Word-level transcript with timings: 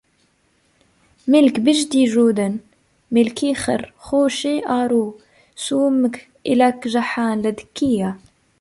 مِلك 1.27 1.59
بِجدي 1.59 2.05
جودن 2.05 2.57
مِلكيخر 3.11 3.93
خوشِ 3.97 4.45
آرو 4.65 5.19
سٌويمْكَ 5.55 6.29
اِك 6.47 6.87
جحان 6.87 7.41
لدكيا 7.41 8.17